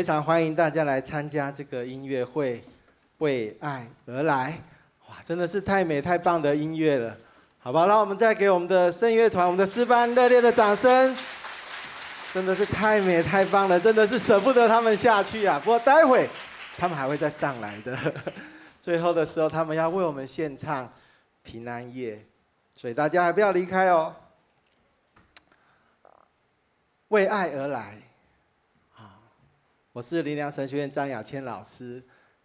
[0.00, 2.64] 非常欢迎大家来参加这个音乐会，
[3.18, 4.58] 为爱而来，
[5.06, 7.14] 哇，真的是太美太棒的音乐了，
[7.58, 7.84] 好吧？
[7.84, 11.14] 让我们再给我们的圣乐团、我们的诗班热烈的掌声，
[12.32, 15.60] 真的是太美太棒了，真的是舍不得他们下去啊！
[15.62, 16.26] 不过待会
[16.78, 17.94] 他们还会再上来的，
[18.80, 20.90] 最后的时候他们要为我们献唱
[21.42, 22.24] 平安夜，
[22.74, 24.16] 所以大家还不要离开哦。
[27.08, 27.98] 为爱而来。
[30.00, 32.02] 我是林良神学院张雅千老师，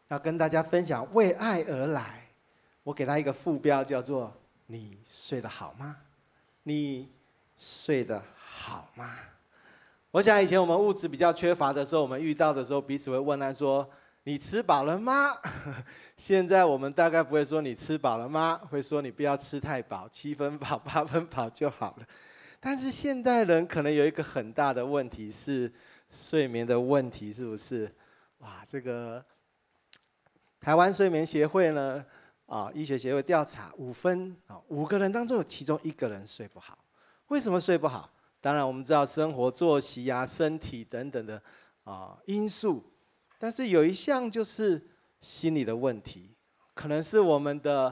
[0.09, 2.21] 要跟大家分享为爱而来。
[2.83, 4.29] 我给他一个副标，叫做
[4.67, 5.95] “你睡得好吗？
[6.63, 7.09] 你
[7.57, 9.09] 睡得好吗？”
[10.11, 13.89] 我想以前我们物质比较缺乏的时候，我们遇到的时候，彼此会问他说
[14.25, 15.29] ：“你吃饱了吗？”
[16.17, 22.05] 现在我们大概不会说“你吃饱了吗”，会说“你不要吃太饱，七分饱、八分饱就好了。”
[22.59, 25.71] 但是现代人可能有一个很大的问题是。
[26.15, 27.93] 睡眠的问题是不是？
[28.37, 29.23] 哇，这个
[30.61, 32.03] 台湾睡眠协会呢，
[32.45, 36.77] 啊，医学协会调查，五分啊，五个人当中有其中一个人睡不好。
[37.27, 38.09] 为什么睡不好？
[38.39, 41.41] 当然我们知道生活作息啊、身体等等的
[41.83, 42.83] 啊因素，
[43.37, 44.81] 但是有一项就是
[45.19, 46.33] 心理的问题，
[46.73, 47.87] 可能是我们的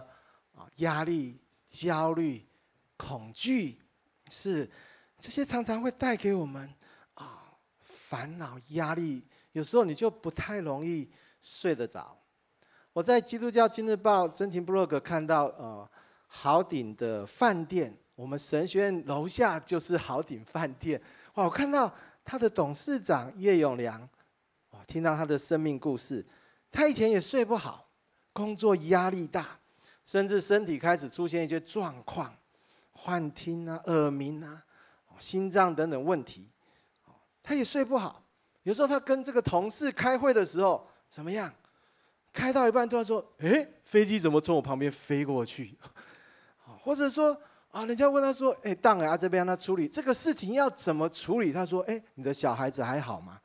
[0.56, 2.45] 啊压力、焦虑、
[2.95, 3.80] 恐惧，
[4.30, 4.69] 是
[5.19, 6.73] 这些常常会带给我们。
[8.14, 11.09] 烦恼、压力，有时候你就不太容易
[11.42, 12.16] 睡得着。
[12.92, 15.89] 我在基督教今日报真情部落格看到，呃，
[16.28, 21.02] 豪鼎的饭店，我们神学院楼下就是豪鼎饭店。
[21.34, 21.91] 哇，我看到
[22.23, 24.00] 他的董事长叶永良，
[24.69, 26.23] 哇，听到他的生命故事，
[26.72, 27.89] 他以前也睡不好，
[28.31, 29.58] 工作压力大，
[30.06, 32.31] 甚至身体开始出现一些状况，
[32.91, 34.64] 幻听啊、耳鸣啊、
[35.17, 36.47] 心脏等等问题。
[37.44, 38.23] 他也睡不好，
[38.63, 41.53] 有时候他跟这个同事开会的时候怎么样？
[42.31, 45.77] 开到一半突然说：“哎，飞机怎么从我旁边飞过去？”
[46.81, 53.40] 或者说啊，人家问他说：“哎，当然啊，这边让他处理这个事情要怎么处理？”他说：“哎，你的小孩子还好吗？”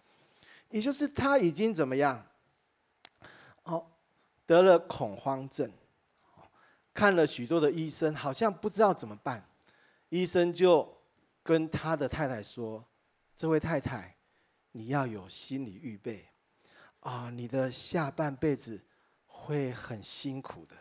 [0.70, 2.24] 也就是他已经怎么样？
[3.64, 3.84] 哦，
[4.46, 5.70] 得了恐慌症，
[6.94, 9.46] 看了许多的医生，好像不知道怎么办。
[10.08, 10.96] 医生就
[11.42, 12.82] 跟他的太太说。
[13.38, 14.16] 这位太太，
[14.72, 16.26] 你要有心理预备，
[16.98, 18.84] 啊，你的下半辈子
[19.26, 20.74] 会很辛苦的。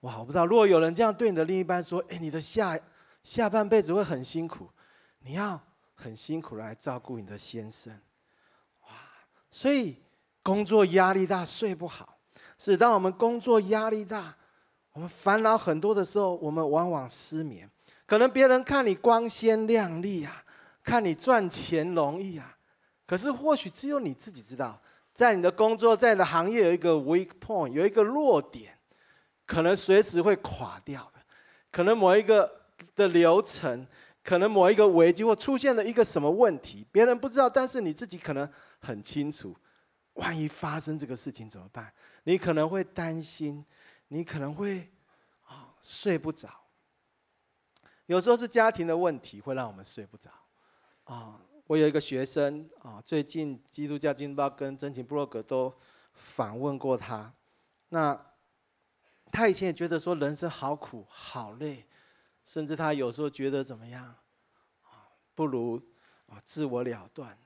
[0.00, 2.76] 哇，我不知道，如果有人这样对你的另一半说：“哎，你的下
[3.22, 4.68] 下半辈子会很辛苦，
[5.20, 5.60] 你要
[5.94, 7.96] 很辛苦来照顾你的先生。”
[8.82, 8.88] 哇，
[9.52, 10.02] 所以
[10.42, 12.18] 工作压力大，睡不好。
[12.58, 14.36] 是当我们工作压力大，
[14.94, 17.70] 我们烦恼很多的时候，我们往往失眠。
[18.04, 20.43] 可能别人看你光鲜亮丽啊。
[20.84, 22.56] 看你赚钱容易啊，
[23.06, 24.80] 可是或许只有你自己知道，
[25.12, 28.78] 在你的工作，在你的行业有一个 weak point，有一个弱点，
[29.46, 31.20] 可能随时会垮掉的。
[31.72, 33.86] 可能某一个的流程，
[34.22, 39.56] 可能某一个危机或出现了一个什么问题，别人不知道，但是你自己可能很清楚。
[40.14, 41.92] 万一发生这个事情怎么办？
[42.22, 43.64] 你可能会担心，
[44.08, 44.92] 你可能会
[45.42, 46.48] 啊睡不着。
[48.06, 50.30] 有时候是家庭的问题会让我们睡不着。
[51.04, 55.72] 啊，我有一个学生啊，最近基督教经报跟真情部落格都
[56.14, 57.32] 访问过他。
[57.90, 58.18] 那
[59.30, 61.84] 他以前也觉得说人生好苦好累，
[62.44, 64.04] 甚至他有时候觉得怎么样
[64.82, 65.76] 啊，不如
[66.26, 67.38] 啊自我了断。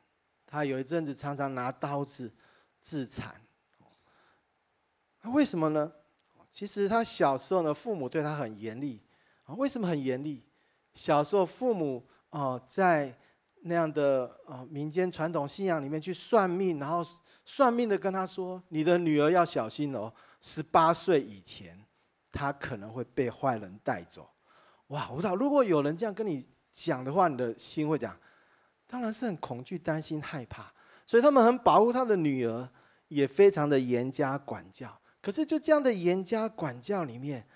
[0.46, 2.32] 他有一阵子常常拿刀子
[2.80, 3.40] 自残。
[5.24, 5.92] 为什么呢？
[6.48, 9.02] 其实他小时候呢，父母对他很严厉
[9.44, 9.54] 啊。
[9.56, 10.44] 为什么很严厉？
[10.94, 13.18] 小时候父母啊在
[13.68, 17.06] 那样的呃民间传统信仰里面去算命，然后
[17.44, 21.78] 算命的跟他说：“你的女儿要小心哦，十八岁以前，
[22.32, 24.28] 她可能会被坏人带走。”
[24.88, 28.18] 哇，我知道如果有人这样跟你讲的话，你的心会讲，
[28.86, 30.72] 当然是很恐惧、担心、害怕。
[31.06, 32.68] 所以他们很保护他的女儿，
[33.08, 34.98] 也非常的严加管教。
[35.20, 37.46] 可是就这样的严加管教里面，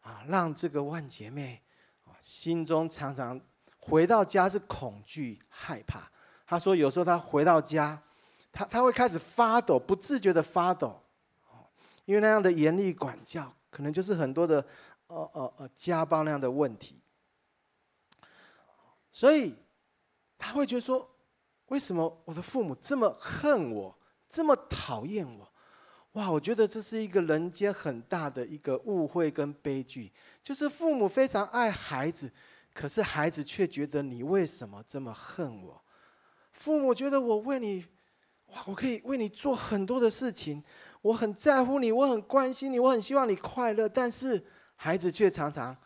[0.00, 1.60] 啊，让这个万姐妹
[2.04, 3.40] 啊心中常常。
[3.88, 6.10] 回到家是恐惧害怕。
[6.46, 8.00] 他说有时候他回到家，
[8.52, 11.02] 他他会开始发抖，不自觉的发抖，
[12.04, 14.64] 因为那样的严厉管教，可能就是很多的
[15.08, 17.00] 呃呃呃家暴那样的问题。
[19.10, 19.54] 所以
[20.38, 21.08] 他会觉得说，
[21.66, 23.98] 为什么我的父母这么恨我，
[24.28, 25.52] 这么讨厌我？
[26.12, 30.12] 哇，我觉得这是一个人间很大的一个误会跟悲剧，
[30.42, 32.30] 就是父母非常爱孩子。
[32.78, 35.82] 可是孩子却觉得你为什么这么恨我？
[36.52, 37.84] 父母觉得我为你，
[38.52, 40.62] 哇，我可以为你做很多的事情，
[41.02, 43.88] 我很在乎你，我很关心你，我很希望你快乐。
[43.88, 44.40] 但是
[44.76, 45.76] 孩子却常常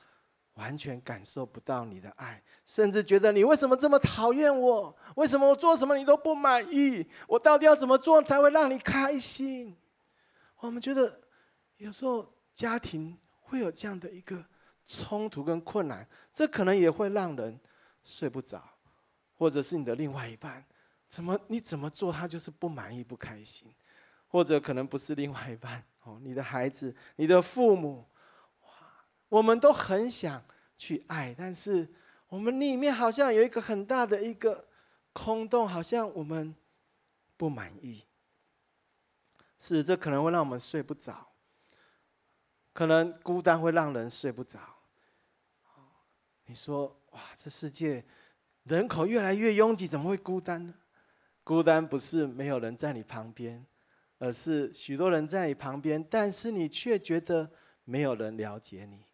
[0.56, 4.94] 完全感受不到你的爱，甚至觉得你为什么这么讨厌我？
[5.16, 7.08] 为什么我做什么你都不满意？
[7.26, 9.74] 我到底要怎么做才会让你开心？
[10.58, 11.22] 我们觉得
[11.78, 14.44] 有时候家庭会有这样的一个
[14.86, 17.58] 冲突跟困难，这可能也会让人
[18.04, 18.62] 睡不着，
[19.34, 20.64] 或者是你的另外一半。
[21.08, 21.38] 怎么？
[21.48, 23.70] 你怎么做，他就是不满意、不开心，
[24.28, 28.06] 或者可能不是另外一半哦，你的孩子、你的父母，
[28.62, 28.70] 哇，
[29.28, 30.42] 我们都很想
[30.78, 31.86] 去爱，但是
[32.28, 34.66] 我们里面好像有一个很大的一个
[35.12, 36.54] 空洞，好像我们
[37.36, 38.02] 不满意。
[39.58, 41.28] 是，这可能会让我们睡不着，
[42.72, 44.58] 可能孤单会让人睡不着。
[46.46, 48.04] 你说，哇，这世界
[48.64, 50.74] 人口越来越拥挤，怎么会孤单呢？
[51.44, 53.64] 孤单不是没有人在你旁边，
[54.18, 57.50] 而是许多人在你旁边，但是你却觉得
[57.84, 59.04] 没有人了解你，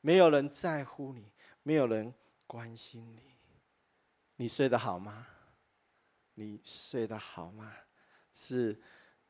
[0.00, 1.32] 没有人在乎你，
[1.62, 2.12] 没有人
[2.46, 3.36] 关心你。
[4.36, 5.26] 你睡得好吗？
[6.34, 7.72] 你睡得好吗？
[8.34, 8.80] 是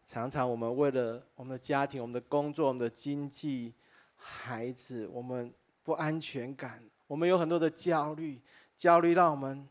[0.06, 3.75] 常常我们为了我们的家庭、我们的工作、我们的经济、
[4.14, 8.41] 孩子，我们不安全感，我们有很多的焦虑，
[8.76, 9.69] 焦虑让我们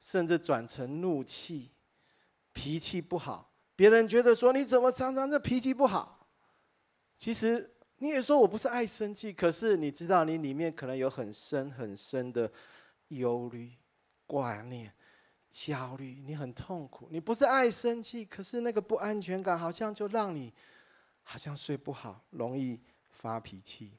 [0.00, 1.70] 甚至转成怒气。
[2.52, 6.28] 脾气不好，别人觉得说，你怎么常常这脾气不好？
[7.16, 12.50] 其实你也说我不是爱生气，可是你知道你里面可能有很深很深的
[13.08, 13.72] 忧虑、
[14.26, 14.92] 挂念、
[15.52, 17.06] 焦虑，你很痛苦。
[17.10, 20.50] 你不是爱生气，可是那个不安全感好像就让你
[21.22, 23.92] 好像睡不好，容易发脾气。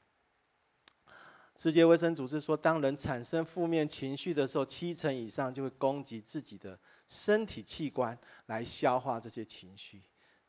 [1.56, 10.02] 世界卫生组织说，当人产生负面情绪的时候，七成以上就会攻击自己的身体器官来消化这些情绪。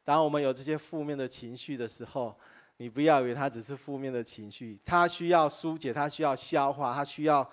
[0.03, 2.35] 当我们有这些负面的情绪的时候，
[2.77, 7.47] 你不要以为它只是负面的情绪，它需要疏解，它需要消化，它需要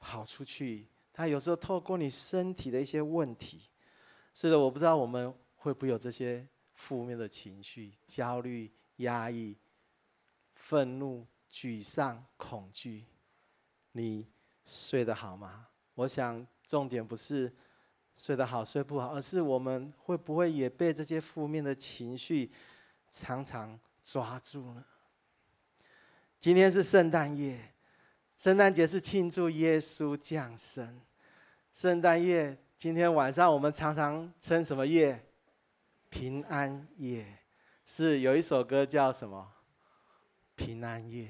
[0.00, 0.88] 跑出去。
[1.16, 3.62] 他有时候透过你身体的一些问题。
[4.34, 9.56] 是的，我不知道我们会不会有这些负面的情绪：焦虑、压抑、
[10.52, 11.26] 愤怒。
[11.48, 13.06] 沮丧、恐惧，
[13.92, 14.26] 你
[14.66, 15.68] 睡得好吗？
[15.94, 17.50] 我想重点不是
[18.14, 22.50] 睡得好睡不好，而是我们会不会也被这些负面的情绪
[23.10, 24.84] 常常抓住呢？
[26.38, 27.72] 今天是圣诞夜，
[28.36, 31.00] 圣诞节是庆祝耶稣降生。
[31.76, 35.22] 圣诞夜今天晚上我们常常称什么夜？
[36.08, 37.26] 平安夜。
[37.84, 39.46] 是有一首歌叫什么？
[40.54, 41.28] 平安夜。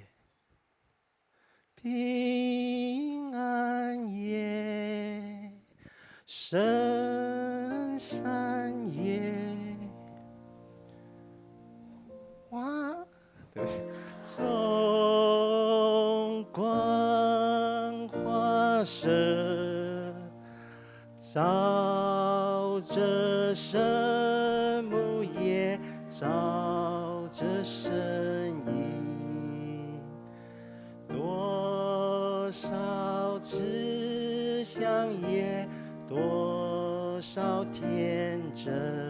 [1.74, 5.50] 平安夜，
[6.24, 9.20] 圣山夜，
[12.50, 12.96] 哇，
[13.52, 13.80] 对不起，
[14.36, 14.44] 众
[16.52, 19.55] 光华射，
[21.36, 23.76] 照着什
[24.84, 25.78] 么也
[26.08, 30.00] 照着身影
[31.06, 34.88] 多少次想
[35.30, 35.68] 也
[36.08, 39.05] 多少天真。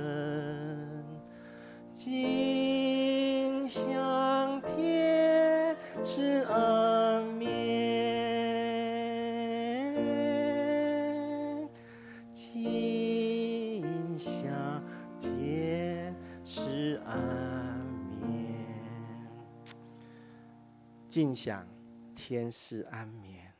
[21.17, 21.67] 尽享
[22.15, 23.51] 天使安眠。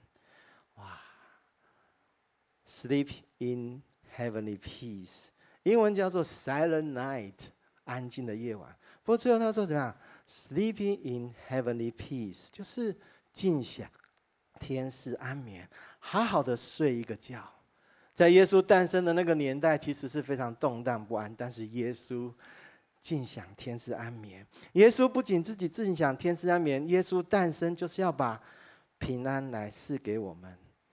[0.75, 1.01] 哇
[2.69, 3.09] Sleep
[3.39, 3.83] in
[4.15, 5.29] heavenly peace，
[5.63, 7.33] 英文叫做 Silent Night，
[7.85, 8.77] 安静的夜晚。
[9.03, 9.97] 不过最后他说怎么样
[10.29, 12.95] ？Sleeping in heavenly peace，就是
[13.33, 13.91] 静享
[14.61, 15.67] 天使安眠，
[15.99, 17.43] 好好的睡一个觉。
[18.13, 22.31] 在耶稣诞生的那个年代，其实是非常动荡不安，但是耶稣
[23.07, 24.45] 静享天使安眠。
[24.73, 28.43] 耶稣不仅自己静享天使安眠，耶稣诞生就是要把
[28.99, 30.53] 平安来赐给我们。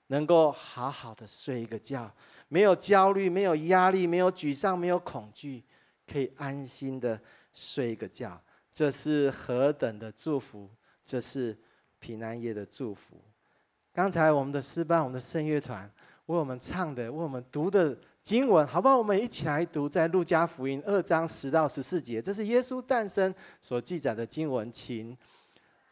[0.10, 2.14] 能够好好的睡一个觉，
[2.50, 5.64] 没有焦虑，没有压力，没有沮丧，没有恐惧，
[6.06, 7.20] 可以安心的
[7.52, 8.40] 睡一个觉，
[8.72, 10.70] 这是何等的祝福！
[11.04, 11.58] 这是
[11.98, 13.20] 平安夜的祝福。
[13.92, 15.92] 刚才我们的诗班，我们的圣乐团
[16.28, 18.98] 为我们唱的，为我们读的经文，好不好？
[18.98, 24.72] 我们一起来读，在路加福音二章十到十四节，这是耶稣诞生所记载的经文。
[24.72, 25.16] 请，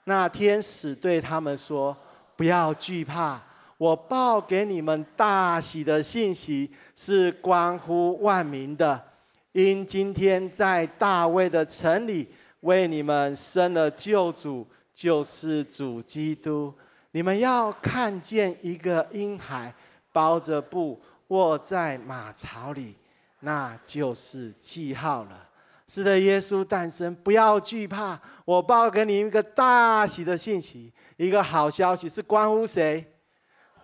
[0.06, 1.96] 那天使对他们说
[2.38, 3.42] ：“不要惧怕。”
[3.78, 9.04] 我报给你们大喜的信息，是关乎万民的。
[9.52, 12.26] 因今天在大卫的城里
[12.62, 16.74] 为你们生了救主，就是主基督。
[17.12, 19.74] 你们要看见一个婴孩
[20.14, 20.98] 包着布
[21.32, 22.98] 卧在马槽里，
[23.40, 25.48] 那就是记号了。
[25.88, 28.20] 是的，耶稣诞生，不要惧怕。
[28.44, 33.14] 我报给你一个大喜的信息，一个好消息，是关乎谁？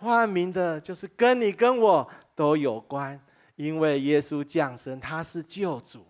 [0.01, 3.19] 万民的，就是跟你跟我都有关。
[3.55, 6.05] 因为耶稣降生，他是救主。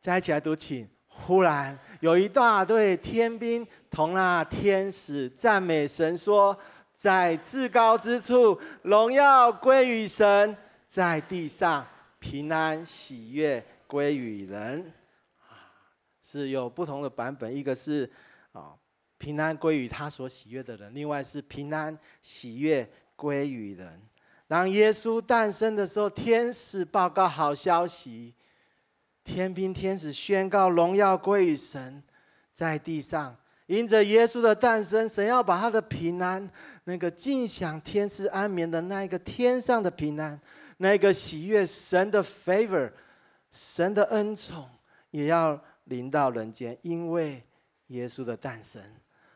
[0.00, 0.86] 再一起来读，请。
[1.20, 6.56] 忽然有一大队天兵同那天使赞美神，说
[6.98, 10.52] ：“在至高之处，荣耀归于神；
[10.88, 11.86] 在地上，
[12.18, 14.92] 平安喜悦归于人。”
[16.20, 18.10] 是有不同的版本，一个是
[18.50, 18.74] 啊，
[19.16, 24.02] 平安归于他所喜悦的人；另外是平安喜悦归于人。
[24.48, 28.34] 当耶稣诞生的时候，天使报告好消息，
[29.22, 32.02] 天兵天使宣告荣耀归于神，
[32.52, 33.36] 在地上，
[33.66, 36.50] 因着耶稣的诞生，神要把他的平安，
[36.88, 40.40] 那个尽享天赐安眠的那一个天上的平安，
[40.78, 42.90] 那个喜悦神的 favor，
[43.52, 44.66] 神的恩宠，
[45.10, 47.44] 也要临到人间，因为
[47.88, 48.82] 耶稣的诞生，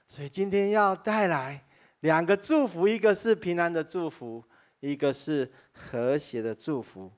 [0.09, 1.63] 所以今天要带来
[2.01, 4.43] 两个祝福，一个是平安的祝福。
[4.85, 7.09] 一个是和谐的祝福，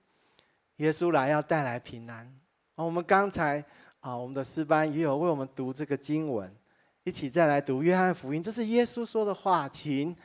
[0.76, 2.30] 耶稣来要带来平安。
[2.74, 3.64] 我们刚才
[4.00, 6.54] 啊，我们的诗班也有为我们读这个经文，
[7.04, 8.42] 一起再来读约翰福音。
[8.42, 10.16] 这是耶稣说的话，请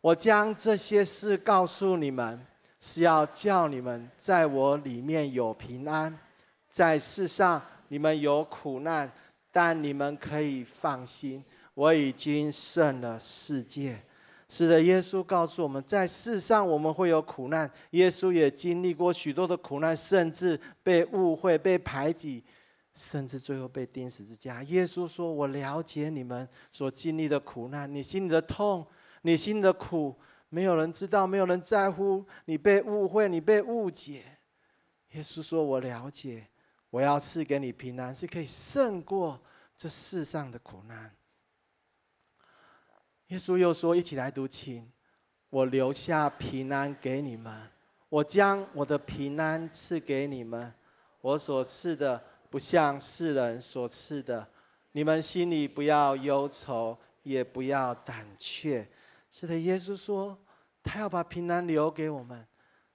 [0.00, 2.40] 我将这些事告诉你们，
[2.80, 6.18] 是要叫你们在我里面有平安。
[6.66, 9.12] 在世上你们有苦难，
[9.52, 14.00] 但你们可以放心，我已经胜了世界。
[14.48, 22.42] 是的，耶稣告诉我们在世上我们会有苦难，耶稣也经历过许多的苦难，甚至被误会、被排挤，
[22.94, 24.62] 甚至最后被钉十字架。
[24.64, 28.86] 耶稣说：“我了解你们所经历的苦难，你心里的痛，
[29.22, 30.14] 你心里的苦，
[30.48, 32.24] 没有人知道，没有人在乎。
[32.44, 34.22] 你被误会，你被误解。”
[35.12, 36.46] 耶稣说：“我了解，
[36.90, 39.40] 我要赐给你平安，是可以胜过
[39.76, 41.10] 这世上的苦难。”
[43.28, 44.88] 耶稣又说：“一起来读，请
[45.50, 47.70] 我留下平安给你们，
[48.08, 50.72] 我将我的平安赐给你们。
[51.20, 52.22] 我所赐的
[52.54, 54.48] 不像世人所赐的，
[54.92, 58.88] 你们心里不要忧愁，也不要胆怯。”
[59.28, 60.38] 是的，耶稣说
[60.80, 62.46] 他要把平安留给我们，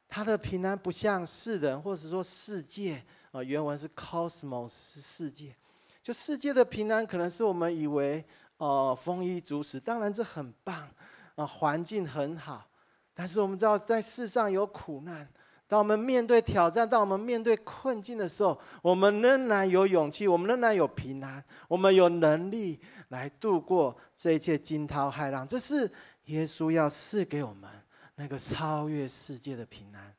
[0.07, 5.53] 他的平安不像世人，或者说世界啊，原文是 cosmos 是世界，
[6.01, 8.23] 就世界的平安可能是我们以为。
[8.59, 10.89] 哦，丰衣足食，当然这很棒，
[11.35, 12.65] 啊，环境很好，
[13.13, 15.29] 但是我们知道在世上有苦难。
[15.69, 25.47] 当我们面对挑战，当我们面对困境的时候，我们仍然有勇气，我们仍然有平安，我们有能力来度过这一切惊涛骇浪。
[25.47, 25.89] 这是
[26.25, 27.69] 耶稣要赐给我们
[28.15, 30.11] 那个超越世界的平安。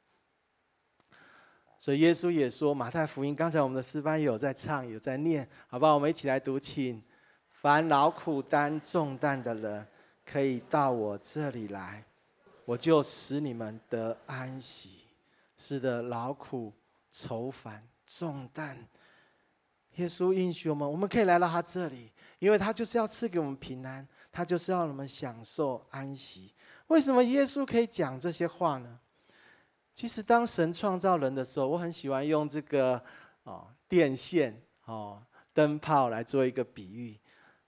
[1.77, 5.95] 所以耶稣也说，马太福音，刚才我们的诗班有在唱，有在念，好不好？
[5.95, 7.03] 我们一起来读，请。
[7.61, 9.87] 凡劳苦担重担的人，
[10.25, 12.03] 可以到我这里来，
[12.65, 15.00] 我就使你们得安息。
[15.63, 16.73] 是的，劳苦
[17.13, 18.89] 愁烦重担，
[19.97, 26.55] 耶稣应许我们，我们可以来到他这里，因为他就是要赐给我们平安，他就是要让我们享受安息。
[26.87, 28.99] 为什么耶稣可以讲这些话呢？
[29.95, 32.99] 其实，当神创造人的时候，我很喜欢用这个
[33.43, 37.21] 哦电线哦灯泡来做一个比喻。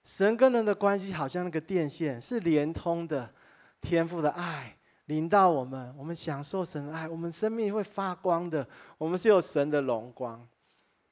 [0.02, 3.34] 神跟人的关系好像那个电线，是连通的。
[3.82, 8.66] 天赋的爱临到我们，我们享受神爱，我们生命会发光的。
[8.98, 10.46] 我们是有神的荣光。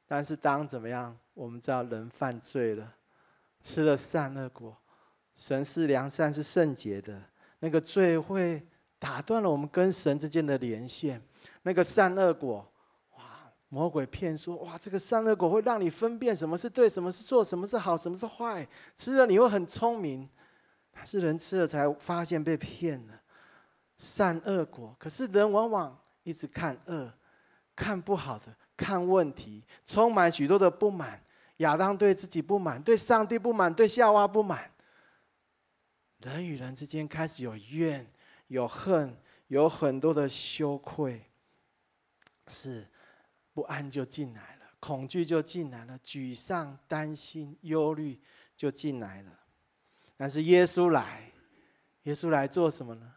[0.06, 1.16] 但是当怎么样？
[1.34, 2.94] 我们知道人犯罪了，
[3.62, 4.76] 吃了善恶果。
[5.36, 7.20] 神是良善，是圣洁的。
[7.60, 8.66] 那个罪会
[8.98, 11.22] 打断了我们跟神之间的连线。
[11.62, 12.66] 那个善恶果。
[13.16, 13.22] 哇
[13.68, 18.66] 魔鬼骗说：“哇，这个善恶果会让你分辨什么是对，什么是错，什么是好，什么是坏。
[18.96, 20.28] 吃了你会很聪明，
[20.90, 23.19] 但是人吃了才发现被骗了。
[24.00, 27.12] 善恶果，可是人往往一直看恶，
[27.76, 31.22] 看不好的，看问题，充满许多的不满。
[31.58, 34.68] 亚当对自己不满，对上帝不满，对夏娃不满。
[36.20, 38.10] 人与人之间开始有怨，
[38.48, 39.14] 有恨，
[39.48, 41.22] 有很多的羞愧，
[42.48, 42.86] 是。”
[43.52, 48.18] 不安就进来了，恐惧就进来了，沮丧、担心、忧虑
[48.56, 49.38] 就进来了。
[50.16, 51.30] 但是耶稣来，
[52.04, 53.12] 耶稣来做什么呢？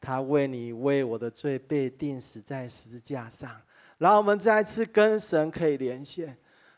[0.00, 3.50] 他为你为我的罪被钉死在十字架上，
[3.98, 6.36] 然后我们再次跟神可以连线。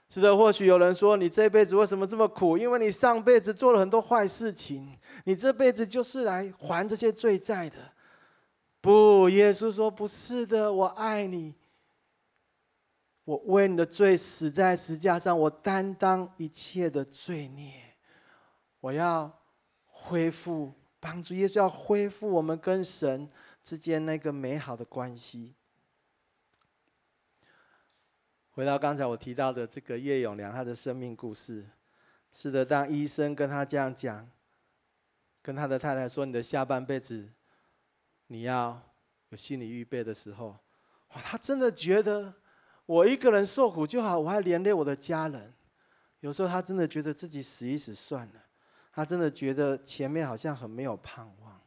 [0.09, 2.59] 是的，或许有人说，你这辈子为什么这么苦？
[2.59, 7.77] 因为你上辈子做了很多坏事情，你这辈子就是来还这些罪债的。
[8.81, 11.55] 不，耶稣说不是的，我爱你，
[13.25, 17.73] 我为你的罪死在十字架上，我担当一切的罪孽，
[18.81, 19.33] 我要
[19.87, 23.29] 恢复，帮助耶稣要恢复我们跟神
[23.63, 25.55] 之间那个美好的关系。
[28.51, 31.67] 回到刚才我提到的这个叶永良他的生命故事，
[32.31, 34.29] 是的，当医生跟他这样讲，
[35.43, 37.29] 跟他的太太说：“你的下半辈子。”
[38.33, 38.81] 你要
[39.31, 40.57] 有心理预备的时候，
[41.09, 41.21] 哇！
[41.21, 42.33] 他真的觉得
[42.87, 45.53] 我一个人受苦就好，我还连累我的家人。
[46.21, 48.45] 有时候他真的觉得自己死一死算了，
[48.93, 51.61] 他真的觉得前面好像很没有盼望。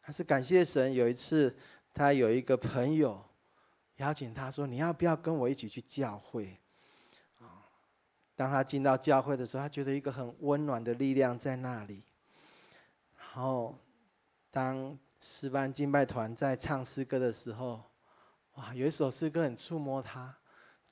[0.00, 1.56] 还是感谢神，有一次
[1.94, 3.22] 他有一个朋友
[3.96, 6.58] 邀请他说：“你要不要跟我一起去教会？”
[7.38, 7.62] 啊，
[8.34, 12.02] 当他进到教会的时候，他觉得一个很温暖的力量在那里。
[13.16, 13.78] 然后
[14.50, 17.80] 当诗班敬拜团在唱诗歌的时候，
[18.54, 20.34] 哇，有一首诗歌很触摸他。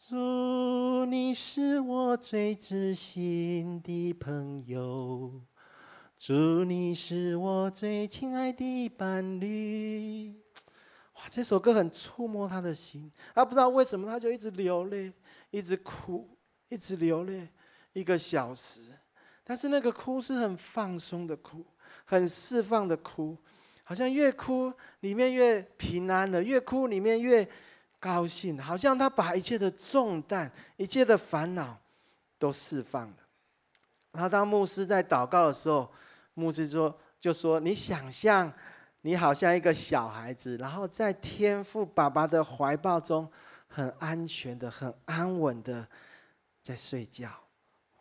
[0.00, 5.42] 祝，你是我最知心的朋友，
[6.16, 10.32] 祝，你是我最亲爱的伴侣。
[11.14, 15.12] 哇，这首歌很触摸他的心，他不知道为什么，他就一直流泪，
[15.50, 16.28] 一直哭，
[16.68, 17.48] 一直流泪，
[17.92, 18.82] 一个小时。
[19.42, 21.66] 但是那个哭是很放松的哭，
[22.04, 23.36] 很释放的哭。
[23.82, 27.48] 好像越哭里面越平安了，越哭里面越
[28.00, 31.78] 高兴，好像他把一切的重担、一切的烦恼
[32.38, 33.16] 都释放了。
[34.12, 35.92] 然后当牧师在祷告的时候，
[36.34, 38.52] 牧师说：“就说你想象
[39.02, 43.30] 你好像一个小孩子，然后在天父爸爸的怀抱中，
[43.66, 45.86] 很安全的、很安稳的
[46.62, 47.28] 在睡觉。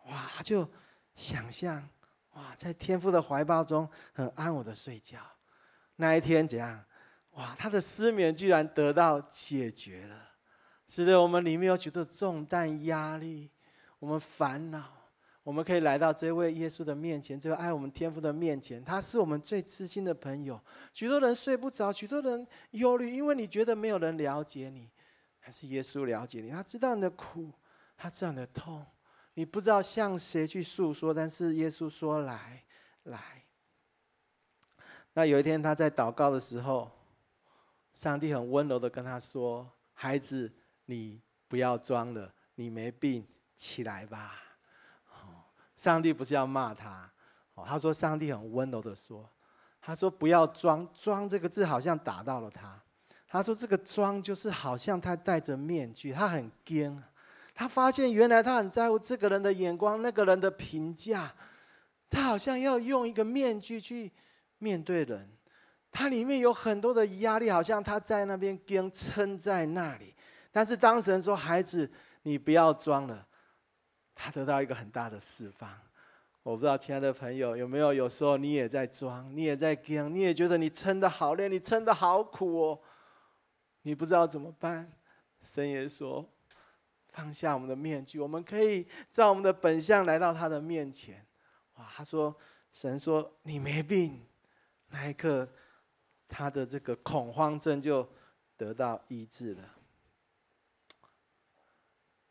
[0.06, 0.68] 哇，他就
[1.16, 1.88] 想象
[2.34, 5.20] 哇，在天父的怀抱中很安稳的睡觉。”
[5.98, 6.84] 那一天怎样？
[7.38, 10.30] 哇，他的失眠居然得到解决了，
[10.88, 13.52] 使得我们里面有许多重担、压力，
[14.00, 14.84] 我们烦恼，
[15.44, 18.84] 我们可以来到这位耶稣的面前，这位爱我们天父的面前。
[18.84, 20.60] 他是我们最知心的朋友。
[20.94, 24.90] 许多人睡不着，许多人忧虑，因为你觉得没有人了解你，
[25.40, 26.50] 还是耶稣了解你？
[26.50, 27.52] 他知道你的苦，
[27.96, 28.84] 他知道你的痛，
[29.36, 32.64] 你不知道向谁去诉说，但是耶稣说：“来，
[33.04, 33.44] 来。”
[35.14, 36.92] 那有一天，他在祷告的时候，
[37.98, 40.54] 上帝很温柔的跟他说：“孩子，
[40.86, 44.36] 你不要装了，你没病，起来吧。”
[45.76, 47.12] 上帝不是要骂他，
[47.56, 49.28] 哦他说上帝很温柔的说
[49.82, 52.80] ：“他说不要装，装这个字好像打到了他。
[53.28, 57.02] 他说这个装就是好像他戴着面具，他很惊，
[57.56, 61.34] 他发现原来他很在乎这个人的眼光，那个人的评价，
[62.12, 64.12] 他好像要用一个面具去。”
[64.60, 65.37] 面对人，
[65.92, 70.14] 他里面有很多的压力，好像他在那边跟撑在那里。
[70.52, 71.90] 但是当神说：“孩子，
[72.24, 73.28] 你不要装了。”
[74.14, 75.70] 他得到一个很大的释放。
[76.44, 82.80] 我不知道，亲爱的朋友，有没有有时候你也在装，你也在跟，你也觉得你撑得好累，你撑得好苦哦，
[83.82, 84.92] 你不知道怎么办。
[85.44, 86.28] 神也说
[87.14, 91.26] ：“放下我们的面具，我们可以照我们的本相来到他的面前。”
[91.76, 92.36] 哇，他说
[92.72, 94.26] ：“神说你没病。”
[94.90, 95.48] 那一刻，
[96.28, 98.08] 他的这个恐慌症就
[98.56, 99.76] 得到医治了。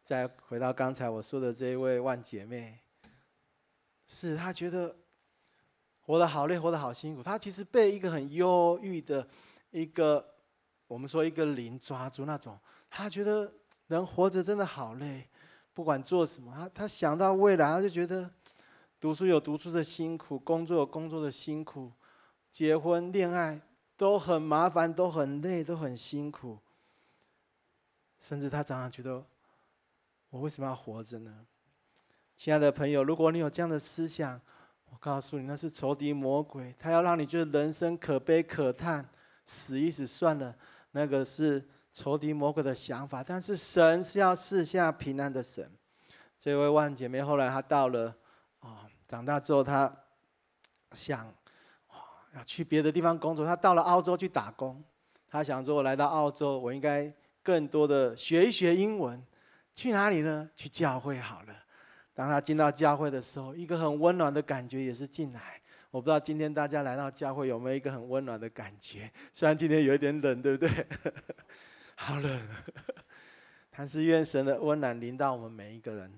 [0.04, 2.78] 再回到刚才我说的这一位万姐妹，
[4.06, 4.96] 是她觉得
[6.00, 7.22] 活得好累，活得好辛苦。
[7.22, 9.28] 她其实被一个很忧郁的
[9.70, 10.24] 一个，
[10.86, 12.56] 我们说一个灵抓住那种，
[12.88, 13.52] 她觉得
[13.88, 15.28] 人活着真的好累，
[15.74, 18.30] 不管做什么，她她想到未来，她就觉得
[19.00, 21.90] 读书有读书的辛苦，工作有工作的辛苦。
[22.52, 23.60] 结婚、恋爱
[23.96, 26.58] 都很麻烦，都很累，都很辛苦。
[28.20, 29.24] 甚至他常常觉得，
[30.30, 31.46] 我为什么要活着呢？
[32.36, 34.40] 亲爱的朋友，如果你有这样的思想，
[34.90, 39.08] 我告诉你，那是仇敌魔鬼，他要让你觉得人生可悲可叹，
[39.46, 40.54] 死一死算了。
[40.92, 43.22] 那个是仇敌魔鬼的想法。
[43.22, 45.70] 但是神是要赐下平安的神。
[46.38, 48.14] 这位万姐妹后来她到了
[48.60, 49.94] 啊，长大之后她
[50.92, 51.32] 想。
[52.36, 54.82] 要去别的地方工作，他到了澳洲去打工。
[55.28, 59.22] 他想说：“我来到澳洲，我应该更多的学一学英文。
[59.74, 60.48] 去哪里呢？
[60.54, 61.54] 去教会好了。”
[62.14, 65.60] 当他进到教会的时候，一个很温暖的感觉也是进来。
[65.90, 69.10] 我不知道今天大家来到教会有没有一个很温暖的感觉？
[69.34, 70.86] 虽然今天有一点冷，对不对？
[71.96, 72.48] 好冷。
[73.70, 76.10] 但是愿神的温暖临到我们每一个人。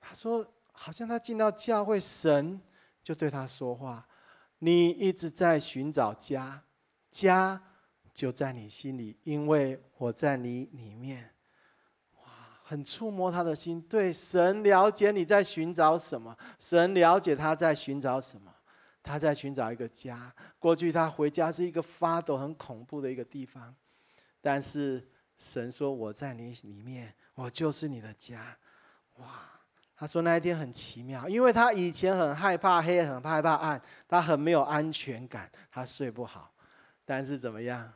[0.00, 2.60] 他说，好像他进到教会，神
[3.02, 4.04] 就对他说话
[4.60, 6.62] ：“你一直在寻找家，
[7.10, 7.60] 家
[8.14, 11.34] 就在你心里，因为我在你里面。”
[12.22, 12.30] 哇，
[12.62, 13.82] 很触摸他的心。
[13.82, 18.54] 对，神了解你在寻找什么，神了解他在寻找什么，
[19.02, 20.32] 他在寻找一个家。
[20.58, 23.74] 过去他回家是一个发抖、很恐怖的一个地方，
[24.40, 25.06] 但是。
[25.42, 28.58] 神说：“我在你里面，我就是你的家。”
[29.16, 29.49] 哇！
[30.00, 36.50] 他说那一天很奇妙，因为他以前很害怕黑，很害怕暗，他很没有安全感，他睡不好。
[37.04, 37.92] 但是怎么样？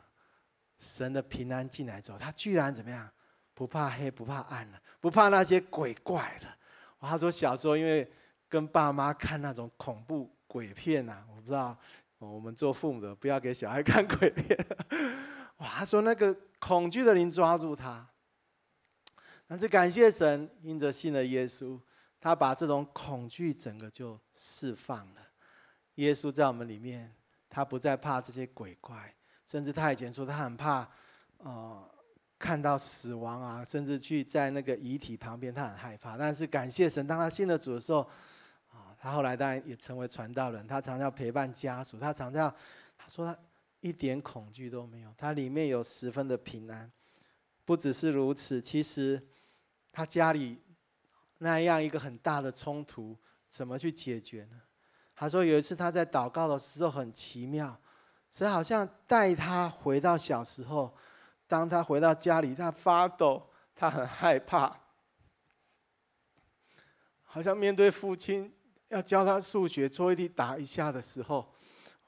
[0.78, 3.10] 神的平安进来之后，他居然怎么样？
[3.54, 6.54] 不怕黑，不怕暗了，不怕那些鬼怪了。
[7.00, 8.06] 他说小时候因为
[8.50, 11.74] 跟爸妈看那种恐怖鬼片呐，我不知道
[12.18, 14.58] 我们做父母的不要给小孩看鬼片。
[15.56, 15.68] 哇！
[15.68, 16.36] 他说那个。
[16.60, 18.08] 恐惧的灵抓住他，
[19.46, 21.78] 但是感谢神，因着信了耶稣，
[22.24, 25.20] 他把这种恐惧整个就释放了。
[25.96, 27.14] 耶稣在我们里面，
[27.50, 29.14] 他不再怕这些鬼怪，
[29.46, 30.88] 甚至他以前说他很怕，
[31.37, 31.87] 呃，
[32.38, 36.16] 看到死亡啊，甚至去在那个遗体旁边，他很害怕。
[36.16, 37.98] 但是感谢神，当他信了主的时候，
[38.72, 42.50] 啊，他后来当然也成为传道人，他常常陪伴家属，他常常
[42.96, 43.38] 他说他。
[43.80, 46.90] 一点恐惧都没有，他里面有十分的平安。
[47.66, 49.22] 不只是如此，其实
[49.92, 50.58] 他家里
[51.44, 53.14] 那样一个很大的冲突，
[53.50, 54.61] 怎么去解决呢？
[55.14, 57.78] 他说有一次他在祷告的时候很奇妙，
[58.30, 60.92] 神好像带他回到小时候。
[61.46, 64.74] 当他回到家里，他发抖，他很害怕，
[67.22, 68.50] 好像面对父亲
[68.88, 71.54] 要教他数学，做一题打一下的时候。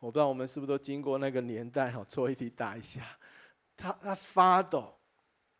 [0.00, 3.02] 我不知道我们是不是都经过那个年代哈，做一题打一下，
[3.76, 4.94] 他他发抖，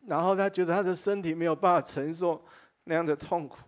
[0.07, 2.43] 然后他觉得他的身体没有办法承受
[2.87, 3.59] 那样的痛苦，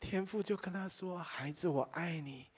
[0.00, 2.48] 天父就跟他说：“孩子，我爱你，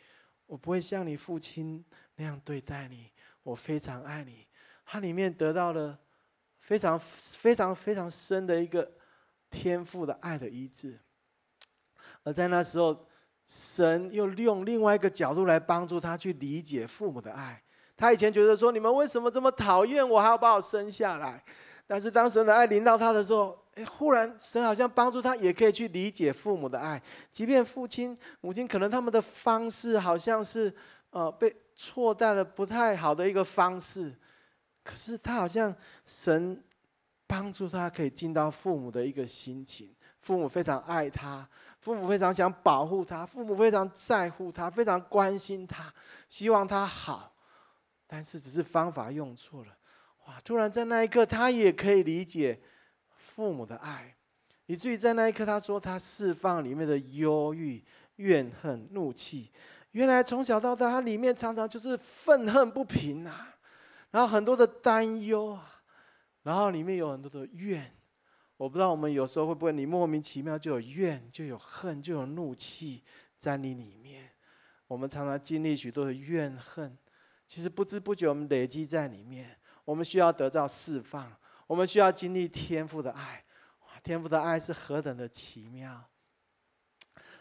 [0.47, 3.11] 我不会像你父亲那样对待你，
[3.43, 4.47] 我非常爱你。”
[4.87, 5.99] 他里面得到了
[6.59, 8.91] 非常非常非常深的一个
[9.51, 11.01] 天父的爱的医治，
[12.23, 13.07] 而在那时候。
[13.53, 17.61] 神又用另外一个角度来帮助他去理解父母的爱。
[17.97, 21.43] 他以前觉得说：“你们为什么这么讨厌我，还要把我生下来？”
[21.85, 27.01] 但是当神的爱临到他的时候，哎，忽然神好像帮助他，也可以去理解父母的爱。
[27.33, 30.75] 即便父亲、母亲可能他们的方式好像是
[31.11, 34.15] 呃被错待了不太好的一个方式，
[34.83, 36.63] 可是他好像神
[37.27, 39.95] 帮助他可以进到父母的一个心情。
[40.21, 45.91] 父母非常爱他，父母非常想保护他，父母非常在乎他，非常关心他，
[46.29, 47.33] 希望他好。
[48.07, 49.73] 但是只是方法用错了，
[50.27, 50.35] 哇！
[50.45, 52.61] 突然在那一刻，他也可以理解
[53.35, 54.15] 父母的爱，
[54.67, 57.85] 以至于在那一刻，他说他释放里面的忧郁、
[58.17, 59.51] 怨恨、怒气。
[59.93, 63.57] 原来从小到大，他里面常常就是愤恨不平啊，
[64.11, 65.83] 然后很多的担忧啊，
[66.43, 67.93] 然后里面有很多的怨。
[68.57, 73.03] 我不知道我们有时候会不会，你莫名其妙就有怨，就有恨，就有怒气
[73.39, 74.31] 在你里面。
[74.87, 76.99] 我们常常经历许多的怨恨，
[77.49, 79.57] 其实不知不觉我们累积在里面。
[79.85, 81.33] 我们需要得到释放，
[81.71, 83.45] 我们需要经历天赋的爱。
[83.83, 86.05] 哇，天赋的爱是何等的奇妙！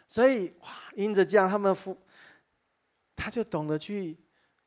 [0.07, 1.97] 所以哇，因着这样，他们父
[3.15, 4.15] 他就懂得去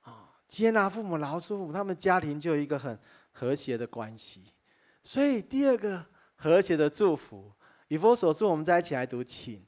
[0.00, 2.98] 啊接纳父母、饶恕父母，他们家庭就有一个很
[3.30, 4.44] 和谐的关系。
[5.04, 6.04] 所以第二个。
[6.34, 7.52] 和谐的祝福，
[7.86, 9.64] 以弗所书，我们再一起来读，请。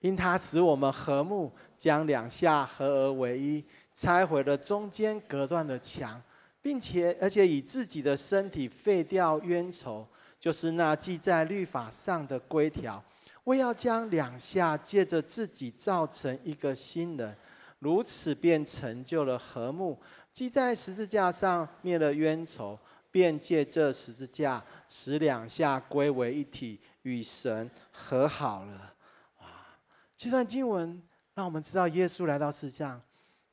[0.00, 6.20] 因他使我们和睦，将两下合而为一，拆毁了中间隔断的墙，
[6.62, 10.06] 并且而且以自己的身体废掉冤仇，
[10.40, 13.04] 就是那记在律法上的规条，
[13.44, 17.36] 为要将两下借着自己造成一个新人，
[17.80, 20.00] 如此便成就了和睦，
[20.32, 22.78] 记在十字架上灭了冤仇。
[23.10, 28.94] 便借这十字架，使两下归为一体，与神和好了。
[29.40, 29.46] 哇！
[30.16, 30.98] 这段经文
[31.34, 32.98] 让我们知道，耶稣来到世上，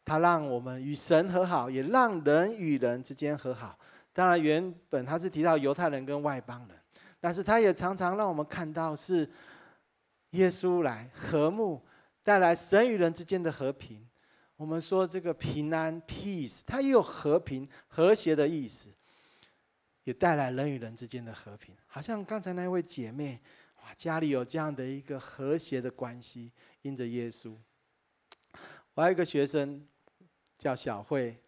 [0.09, 3.77] 他让我们与神和好，也让人与人之间和好。
[4.11, 6.75] 当然，原本他是提到犹太人跟外邦人，
[7.19, 9.29] 但是他也常常让我们看到，是
[10.31, 11.79] 耶稣来和睦，
[12.23, 14.03] 带来神与人之间的和平。
[14.55, 18.89] 我们说这个平安 （peace），它也有和平、和谐的意思。
[20.05, 23.39] 也带来人与人之间的和平，好像刚才那位姐妹，
[23.75, 27.55] 哇，家里有这样的一个和谐的关系，因着耶稣。
[28.95, 29.87] 我还有一个学生
[30.59, 31.41] 叫小慧，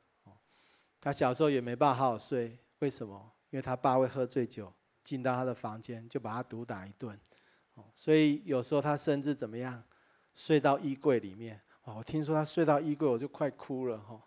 [1.00, 3.32] 他小时候也没办法好好睡，为什么？
[3.50, 7.20] 因为他爸会喝醉酒进到他的房间，就把他毒打一顿。
[7.94, 9.84] 所以有时候他甚至怎么样，
[10.34, 11.60] 睡到衣柜里面。
[11.84, 14.20] 哦，我听说他睡到衣柜，我就快哭了哈。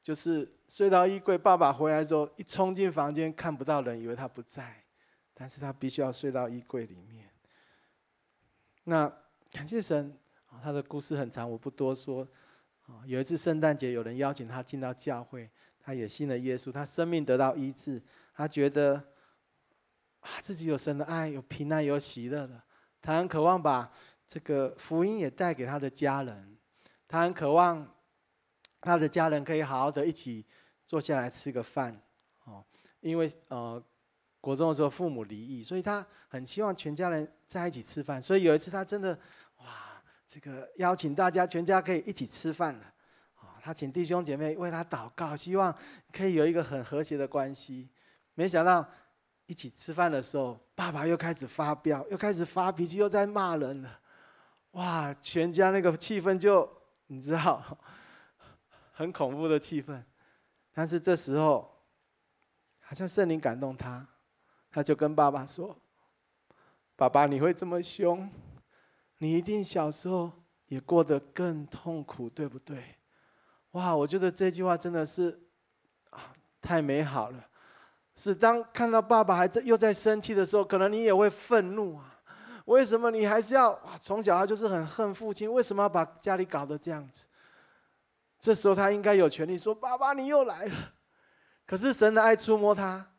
[0.00, 4.84] 就是睡到衣柜，爸爸回来之后一冲进房间，看不到人，以为他不在，
[5.32, 7.30] 但是他必须要睡到衣柜里面。
[8.84, 9.10] 那
[9.50, 10.18] 感谢神，
[10.62, 12.28] 他的故事很长，我不多说。
[13.04, 18.02] 有一次圣诞节，有人邀请他进到教会，他也信了耶稣，他生命得到医治，
[18.34, 18.94] 他觉得
[20.20, 22.62] 啊自己有神的爱，有平安，有喜乐的。
[23.02, 23.90] 他很渴望把
[24.26, 26.56] 这个福音也带给他的家人，
[27.06, 27.94] 他很渴望
[28.80, 30.44] 他的家人可以好好的一起
[30.86, 32.00] 坐下来吃个饭，
[32.44, 32.64] 哦，
[33.00, 33.82] 因为呃
[34.40, 38.20] 国中的时候父母离异，所以他很希望全家人在一起吃饭。
[38.20, 39.18] 所以有一次他真的，
[40.36, 42.84] 这个邀请大家全家可以一起吃饭了，
[43.36, 45.74] 啊，他请弟兄姐妹为他祷告，希望
[46.12, 47.88] 可以有一个很和谐的关系。
[48.34, 48.86] 没想到。
[49.48, 54.00] 一起吃饭的时候，爸爸又开始发飙，又开始发脾气，又在骂人了。
[54.72, 56.68] 哇，全家那个气氛就
[57.06, 57.78] 你知道，
[58.92, 60.02] 很恐怖的气氛。
[60.72, 61.80] 但是这时候，
[62.80, 64.04] 好像圣灵感动他，
[64.68, 65.80] 他就跟爸爸说
[66.96, 68.28] ：“爸爸，你会这么凶，
[69.18, 70.30] 你一定小时候
[70.66, 72.96] 也过得更痛苦，对不对？”
[73.72, 75.38] 哇，我觉得这句话真的是
[76.10, 77.44] 啊，太美好了。
[78.14, 82.18] 是当看到爸爸还在又在生气的时候，可能你也会愤怒啊！
[82.64, 85.52] 为什么你还是要从小他就是很恨父亲？
[85.52, 87.26] 为什么要把家里搞得这样子？
[88.40, 90.94] 这时候他应该有权利说：“爸爸，你又来了。”
[91.66, 93.12] 可是神的爱触摸他，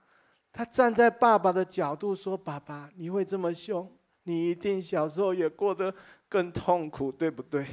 [0.51, 3.96] 他站在爸爸的角度说：“爸爸，你会这么凶，
[4.27, 5.91] 你一定小时候也过得
[6.29, 7.65] 更痛苦，对不对？”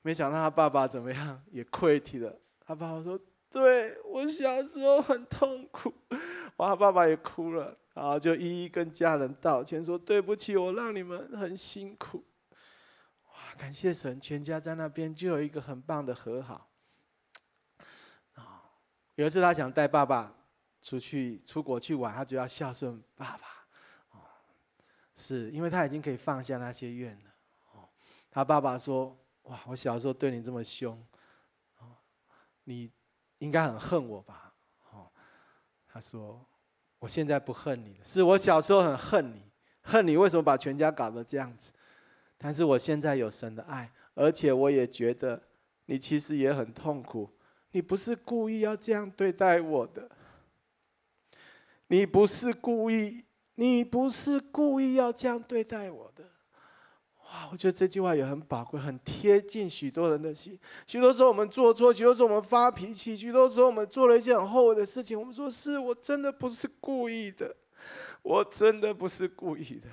[0.00, 2.34] 没想到他爸爸怎么样，也溃堤了。
[2.64, 3.20] 他爸爸说。
[3.50, 5.90] 对，我小时候很痛苦，
[6.58, 12.22] 哇，爸爸也哭了，然后就一一跟家人道歉，说对不起，我让你们很辛苦。
[13.24, 16.68] 哇，感谢神，全家在那边就有一个很棒的和好。
[19.14, 20.30] 有一次他想带爸爸
[20.82, 23.57] 出去出国去玩，他就要孝顺爸爸。
[25.18, 27.30] 是因为他已经可以放下那些怨了。
[27.74, 27.88] 哦，
[28.30, 30.98] 他爸爸说：哇，我小时候对你这么凶，
[31.80, 31.92] 哦，
[32.64, 32.90] 你。
[33.40, 34.52] 应该很恨我吧？
[34.90, 35.08] 哦，
[35.86, 36.44] 他说
[36.98, 39.40] ：“我现在不恨你了，是我小时候很恨你，
[39.80, 41.70] 恨你为什么把全家搞得这样子？
[42.36, 45.40] 但是我现在有神的爱，而且我也觉得
[45.84, 47.30] 你其实也很痛苦。
[47.70, 50.10] 你不是故意要这样对待我的，
[51.86, 53.24] 你不是故意，
[53.58, 56.24] 你不是故意要这样对待我的。”
[57.26, 60.56] 哇，我觉得这句话也很宝贵，很贴近许多人的心。
[60.86, 65.18] 许多时候我们做错，许多时候我们发脾气，许多时候我们做了一些很后悔的事情。
[65.18, 67.56] 我们说：“是我真的不是故意的，
[68.22, 69.88] 我真的不是故意的。”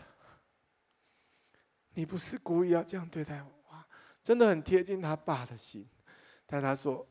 [1.95, 3.83] 你不是故意要这样对待我，哇，
[4.21, 5.87] 真的很贴近他爸的心。
[6.45, 7.05] 但他说：“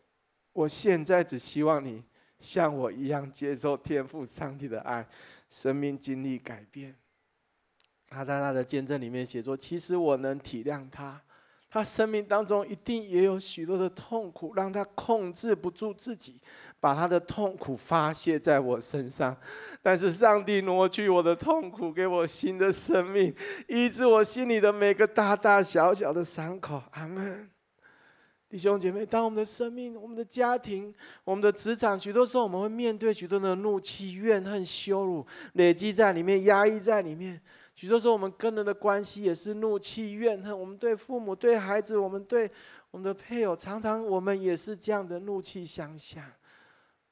[0.55, 2.05] 我现在只希望你
[2.39, 5.07] 像我一样接受天赋上帝的爱，
[5.55, 6.97] 生命经历改变。”
[8.11, 11.21] 他在他的见证里面写作：“其实我能体谅他，
[11.71, 16.41] 他生命当中一定也有许多的痛苦，让他控制不住自己，
[16.79, 19.37] 把他的痛苦发泄在我身上。
[19.83, 23.35] 但是上帝挪去我的痛苦，给我新的生命，
[23.69, 27.54] 医治我心里的每个大大小小的伤口。”阿门。
[28.55, 37.43] 弟兄姐妹，当我们的生命、我们的家庭、我们的职场，许多时候我们会面对许多的怒气、怨恨、羞辱，累积在里面，压抑在里面。
[37.75, 40.57] 许多时候，我们跟人的关系也是怒气、怨恨。
[40.57, 42.49] 我们对父母、对孩子，我们对
[42.93, 46.23] 我们的配偶，常常我们也是这样的怒气相向。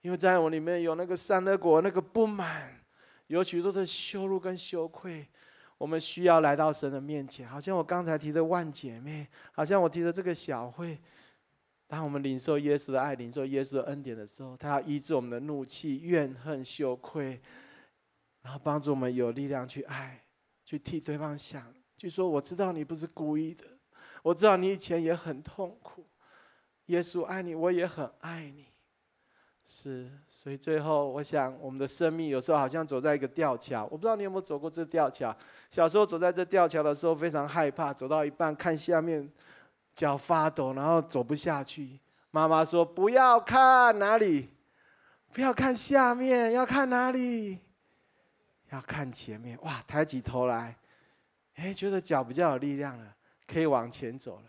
[0.02, 2.72] 因为在我里面有那个善恶果，那个不满，
[3.26, 5.26] 有许多的羞辱跟羞愧。
[5.76, 10.96] 我们需要来到神的面前，好像我刚才提的万姐妹，好像我提的这个小慧。
[11.92, 17.38] 当我们领受耶稣的爱、领受耶稣的恩典的时候，他要医治我们的怒气、怨恨、羞愧，
[18.40, 20.18] 然后帮助我们有力量去爱。
[20.64, 23.66] 去替对方想，就说我知道你不是故意的，
[24.22, 26.06] 我知道你以前也很痛苦，
[26.86, 28.64] 耶稣爱你，我也很爱你，
[29.66, 35.36] 是，所以最后我想，我们的生命有时候好像走在一个吊桥，我不知道你有没有走过这吊桥。
[35.68, 39.30] 小时候走在这吊桥的时候，非常害怕，走到一半看下面，
[39.94, 42.00] 脚发抖，然后走不下去。
[42.30, 44.48] 妈妈说：“不要看哪里，
[45.32, 47.58] 不要看下面，要看哪里？”
[48.72, 49.84] 要看前面，哇！
[49.86, 50.74] 抬起头来，
[51.56, 53.14] 哎，觉得脚比较有力量了，
[53.46, 54.44] 可以往前走了。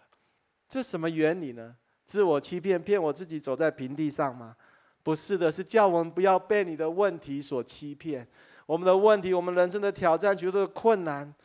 [0.69, 1.75] 这什么原理呢？
[2.05, 4.55] 自我欺骗，骗我自己走在平地上吗？
[5.03, 8.25] 不是的，是叫我们不要被你的问题所欺骗。
[8.65, 11.35] 我们的问题，我们人生的挑战，觉得困难，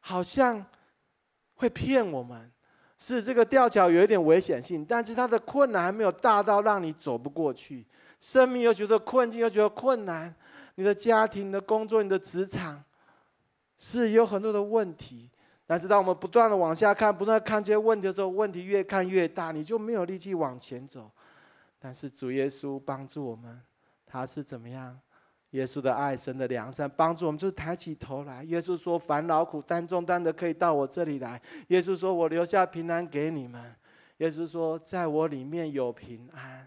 [0.00, 0.64] 好像
[1.56, 2.50] 会骗我们。
[3.06, 7.84] 是这个吊桥有一点危险性，但是它的困难还没有大到让你走不过去。
[8.18, 10.34] 生命又觉得困境，又觉得困难。
[10.76, 12.82] 你的家庭、你的工作、你的职场，
[13.76, 15.28] 是有很多的问题。
[15.66, 21.10] 但是当我们不断的往下看，不断看这些问题的时候，问题越看越大，你就没有力气往前走。
[21.78, 23.60] 但是主耶稣帮助我们，
[24.06, 24.98] 他是怎么样？
[25.54, 28.42] 耶稣的爱、神的良善帮助我们，就是抬起头来。
[28.42, 33.72] 耶稣说：“烦劳苦担重担的，可以到我这里来。”耶稣说：“我留下平安给你们。”
[34.18, 36.66] 耶稣说：“在我里面有平安。”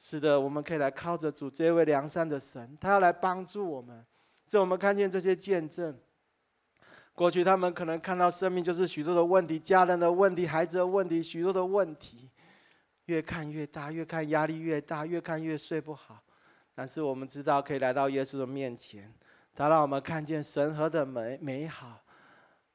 [0.00, 4.02] 是的，我们可以来靠着主这位良善的神，他要来帮助我们。
[4.46, 5.94] 所以我们看见这些见证，
[7.12, 12.30] 过去他们可能看到生命就是许多的问题，家人的问题、孩子的问题，许多的问题，
[13.04, 16.22] 越看越大，越看压力越大，越看越睡不好。
[16.78, 19.12] 但是我们知道，可以来到耶稣的面前，
[19.52, 22.00] 他让我们看见神和的美美好，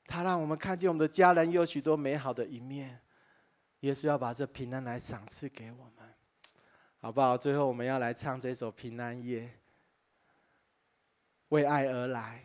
[0.06, 3.00] 他让我们看见我们的家人有许多美好的一面。
[3.80, 6.14] 耶稣要把这平安来赏赐给我们，
[7.00, 7.38] 好不好？
[7.38, 9.50] 最后我们要来唱这首平安夜，
[11.48, 12.44] 为爱而来，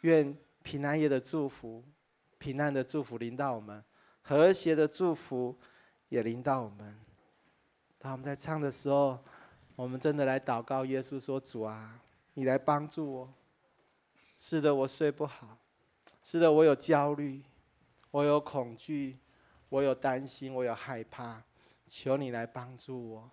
[0.00, 1.84] 愿平安夜的祝福、
[2.38, 3.84] 平安的祝福临到我们，
[4.20, 5.56] 和谐的祝福
[6.08, 6.98] 也临到我们。
[8.00, 9.24] 当我们在唱的时候。
[9.76, 12.00] 我们真的来祷告，耶稣说：“主啊，
[12.34, 13.34] 你来帮助我。
[14.36, 15.58] 是的，我睡不好；
[16.22, 17.42] 是的，我有焦虑，
[18.10, 19.18] 我有恐惧，
[19.68, 21.42] 我有担心，我有害怕。
[21.86, 23.30] 求你来帮助我。”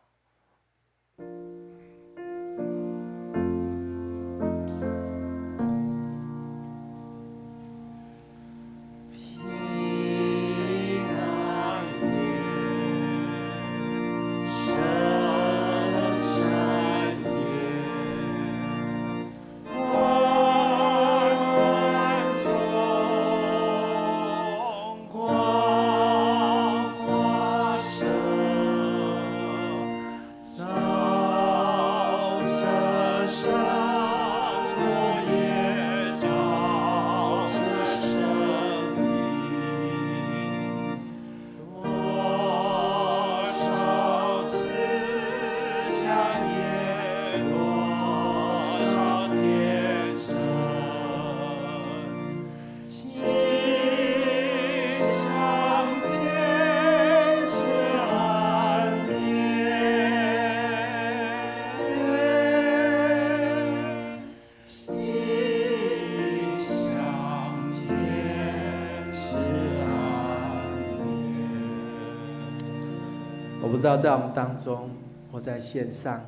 [73.81, 74.91] 知道在我们当中
[75.31, 76.21] 或在线上，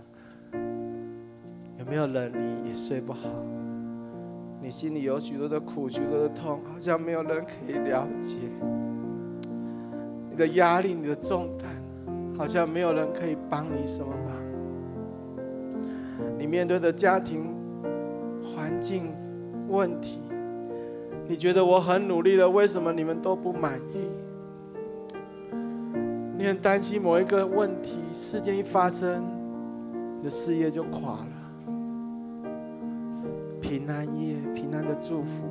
[1.78, 3.30] 有没有人你也睡不好？
[4.60, 8.38] 你心里有许多的苦，许多的痛，好像没有人可以了解。
[10.32, 11.70] 你的压力，你的重担，
[12.36, 14.36] 好像没有人可以帮你什么忙。
[16.40, 17.54] 你面对的家庭
[18.44, 19.14] 环境
[19.70, 20.18] 问题，
[21.28, 24.08] 你觉得我很努力了，为什么你们都不满意？
[26.44, 29.24] 你很担心某一个问题事件一发生，
[30.18, 31.28] 你的事业就垮了。
[33.62, 35.46] 平安夜，平安的祝福。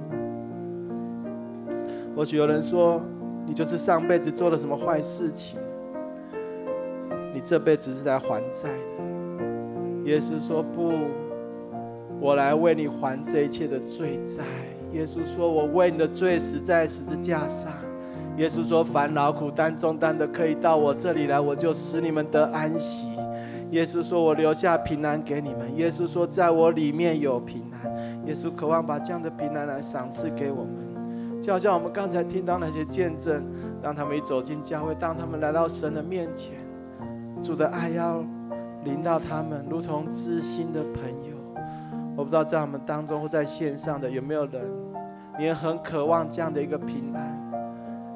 [2.14, 3.00] 或许有人说，
[3.46, 5.59] 你就是上辈子做了什么坏事情，
[7.33, 9.05] 你这辈子是来还债的。
[10.05, 10.92] 耶稣说不，
[12.20, 14.42] 我来为你还这一切的罪债。
[14.92, 17.72] 耶稣说，我为你的罪死在十字架上。
[18.37, 23.07] 耶稣说：“烦恼苦担重担的，可以到我这里来，我就使你们得安息。”
[23.71, 27.92] 耶稣说：“我留下平安给你们。”耶稣说：“在我里面有平安。”
[28.27, 33.45] 耶稣渴望把这样的平安来赏赐给我们，就好像我们刚才听到那些见证，
[33.83, 36.55] 当他们一走进教会，当他们来到神的面前，
[37.42, 38.25] 主的爱要
[38.85, 41.37] 临到他们，如同知心的朋友。
[42.16, 44.62] 我不知道在我们当中或在线上的有没有人，
[45.39, 47.32] 你也很渴望这样的一个平安。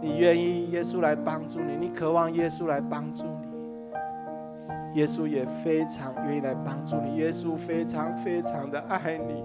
[0.00, 9.44] 你愿意耶稣来帮助你，你渴望耶稣来帮助你，耶稣也非常愿意来帮助你，耶稣非常非常的爱你。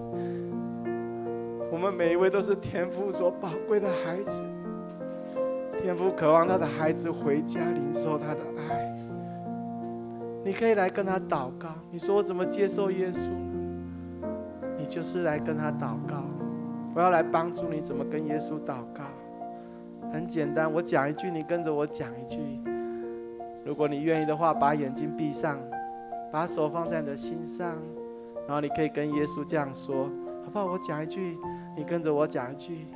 [1.70, 4.42] 我们每一位都是天父所宝贵的孩子，
[5.80, 8.94] 天父渴望他的孩子回家领受他的爱。
[10.44, 14.28] 你可以来跟他祷告，你说我怎么接受耶稣呢？
[14.76, 16.22] 你就是来跟他祷告，
[16.94, 19.02] 我要来帮助你怎么跟耶稣祷告。
[20.12, 22.38] 很简单，我讲一句，你跟着我讲一句。
[23.64, 25.58] 如果你愿意的话，把眼睛闭上，
[26.30, 27.78] 把手放在你的心上，
[28.46, 30.10] 然后你可以跟耶稣这样说，
[30.44, 30.66] 好不好？
[30.66, 31.38] 我讲一句，
[31.74, 32.86] 你跟着我讲一句，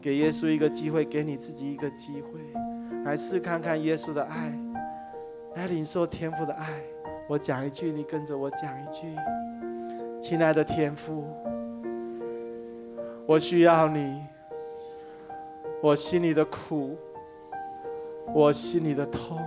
[0.00, 2.38] 给耶稣一个机会，给你自己一个机会，
[3.04, 4.52] 来试看看耶稣的爱，
[5.56, 6.66] 来领受天父的爱。
[7.28, 9.06] 我讲一句，你跟着我讲一句，
[10.20, 11.24] 亲爱的天父，
[13.26, 14.20] 我需要你，
[15.80, 16.96] 我心里的苦，
[18.34, 19.38] 我心里的痛，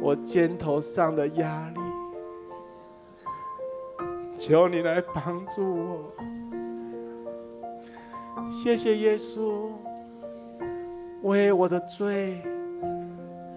[0.00, 1.80] 我肩头上的压力。
[4.36, 6.12] 求你来帮助我，
[8.50, 9.68] 谢谢耶稣，
[11.22, 12.42] 为我的罪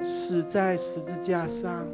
[0.01, 1.87] 死在十字架上。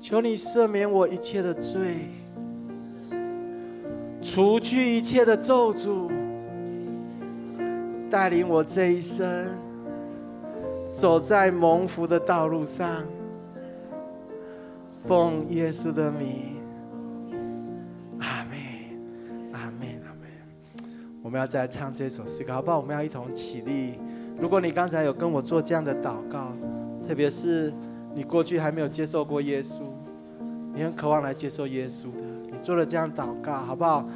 [0.00, 2.08] 求你赦免我一切的罪，
[4.22, 6.10] 除去一切的咒诅，
[8.16, 9.46] 带领我这一生
[10.90, 13.04] 走在蒙福的道路上。
[15.06, 16.56] 奉耶稣的名，
[18.18, 18.58] 阿门，
[19.52, 20.30] 阿门，阿门。
[21.22, 22.78] 我们要再唱这首诗歌，好不好？
[22.78, 23.98] 我们要一同起立。
[24.38, 26.52] 如果你刚才有跟我做这样的祷告，
[27.06, 27.70] 特别是
[28.14, 29.82] 你过去还没有接受过耶稣，
[30.72, 34.08] 你很渴望来接受耶稣的，你做了这样祷告，好不好？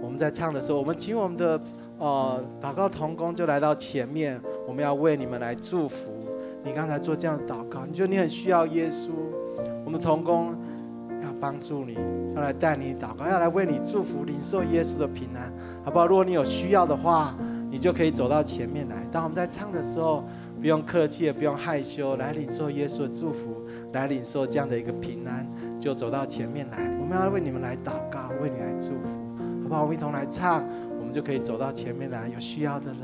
[0.00, 1.60] 我们在唱的时候，我们请我们的
[1.98, 6.26] 呃祷告同工就来到前面，我们要为你们来祝福。
[6.62, 9.10] 你刚才做这样的祷告，你觉得你很需要耶稣？
[9.84, 10.48] 我们同工
[11.22, 11.98] 要帮助你，
[12.34, 15.52] 要来带你祷告，要来为你祝福，领受耶稣的平安，
[15.84, 16.06] 好不好？
[16.06, 17.34] 如果你有需要的话，
[17.70, 19.06] 你就可以走到前面来。
[19.12, 20.24] 当我们在唱的时候，
[20.58, 25.46] 不用客气，也不用害羞，来领受耶稣的祝福，来领受这样的一个平安，
[25.78, 26.90] 就走到前面来。
[26.98, 29.20] 我们要为你们来祷告，为你来祝福，
[29.64, 29.82] 好不好？
[29.82, 30.64] 我们一同来唱，
[31.14, 32.28] 就可以走到前面来。
[32.34, 32.98] 有需要的人，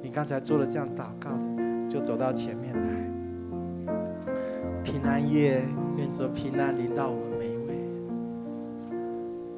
[0.00, 2.80] 你刚才做了这样祷告的，就走到前面来。
[4.82, 5.62] 平安夜。
[5.96, 7.76] 愿这平安临到我们每一位。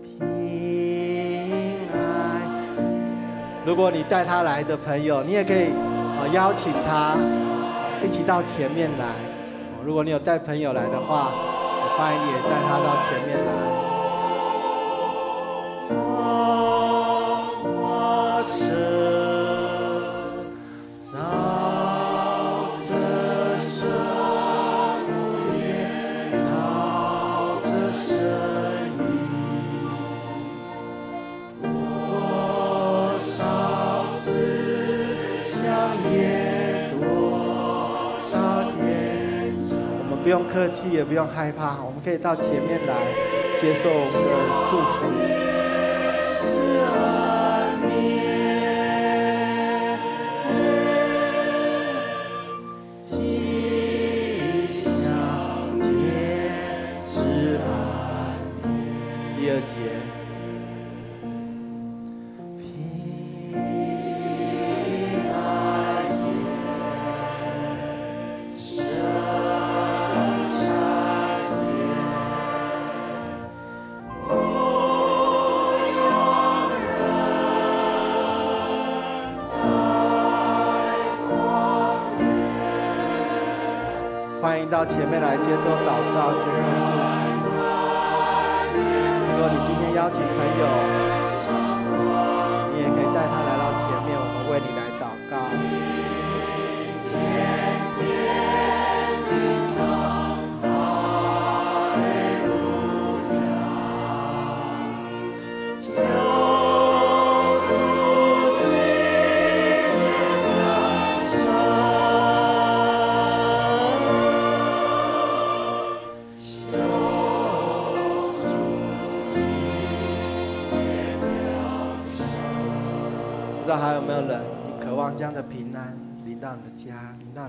[0.02, 1.96] 平安。
[3.64, 5.68] 如果你带他来的朋友，你也可以
[6.18, 7.16] 啊邀请他
[8.04, 9.14] 一起到前面来。
[9.84, 13.65] 如果你有带朋友来的话，我欢迎你也带他到前面来。
[40.56, 42.94] 客气，也不用害怕，我们可以到前面来
[43.60, 44.30] 接受我们的
[44.70, 45.55] 祝福。
[84.70, 87.14] 到前面来接受祷告，接受祝福。
[89.28, 91.15] 如果你今天邀请朋友。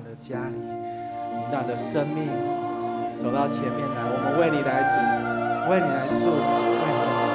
[0.03, 2.27] 的家里，你那的生命，
[3.19, 4.95] 走到前面来，我们为你来主，
[5.71, 6.67] 为你来祝福。
[6.79, 7.26] 为你来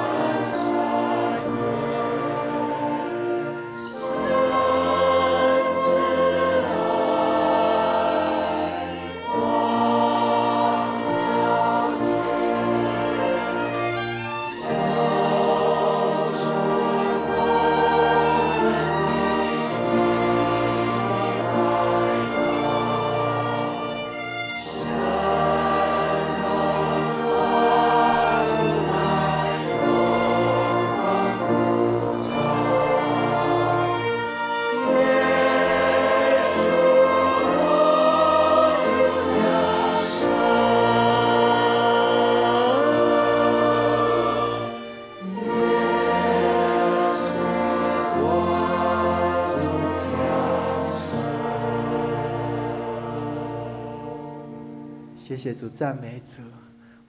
[55.43, 56.41] 谢主，赞美主。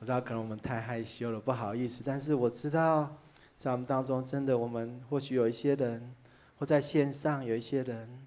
[0.00, 2.02] 我知道可能我们太害羞了，不好意思。
[2.04, 3.16] 但是我知道，
[3.56, 6.12] 在我们当中，真的，我们或许有一些人，
[6.56, 8.26] 或在线上有一些人，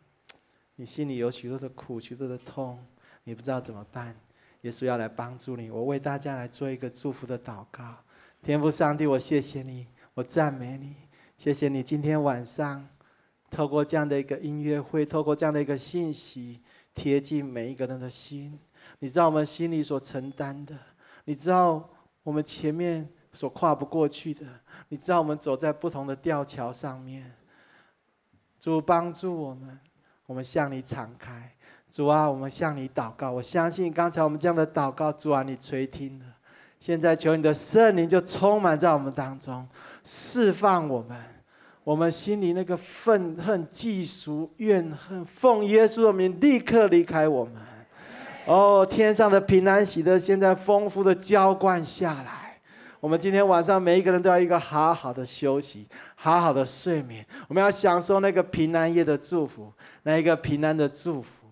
[0.77, 2.79] 你心里有许多的苦，许多的痛，
[3.25, 4.15] 你不知道怎么办。
[4.61, 5.69] 耶稣要来帮助你。
[5.69, 7.93] 我为大家来做一个祝福的祷告。
[8.41, 10.95] 天父上帝，我谢谢你，我赞美你，
[11.37, 12.87] 谢谢你今天晚上
[13.51, 16.61] 透过这样的一个音乐会，透过这样的一个信息，
[16.95, 18.57] 贴近每一个人的心。
[18.99, 20.75] 你知道我们心里所承担的，
[21.25, 21.87] 你知道
[22.23, 24.45] 我们前面所跨不过去的，
[24.89, 27.31] 你知道我们走在不同的吊桥上面。
[28.59, 29.79] 主帮助我们，
[30.25, 31.51] 我们向你敞开。
[31.89, 33.31] 主啊，我们向你祷告。
[33.31, 36.25] 我相信刚才我们这样的祷告，主啊，你垂听了。
[36.79, 39.65] 现在求你的圣灵就充满在我们当中，
[40.03, 41.17] 释放我们，
[41.83, 47.55] 我们心里那个愤恨、嫉俗、怨恨，奉耶稣的名立刻离开我们。
[48.47, 52.61] 哦，天上的平安喜乐，现在丰富的浇灌下来。
[53.01, 55.85] 我们今天晚上每一个人都要一个好好的休息，
[56.15, 57.25] 好好的睡眠。
[57.49, 59.73] 我们要享受那个平安夜的祝福，
[60.03, 61.45] 那一个平安的祝福，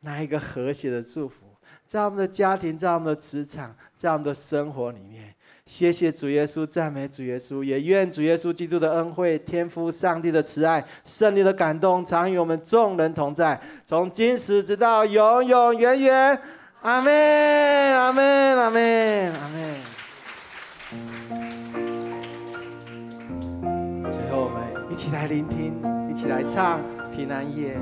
[0.00, 1.46] 那一个和谐的祝福，
[1.86, 5.34] 在我们的家庭，在我们的职场，在我们的生活里面。
[5.66, 16.38] 谢谢主耶稣，赞美主耶稣，也愿主耶稣基督的恩惠、天父上帝的慈爱、圣灵的感动，常与我们众人同在，从今时直到永永远远。
[16.82, 17.10] 阿门，
[17.96, 19.74] 阿门，阿门，阿门。
[24.12, 24.62] 最后，我们
[24.92, 25.74] 一起来聆听，
[26.10, 26.78] 一起来唱
[27.10, 27.74] 《平安夜》。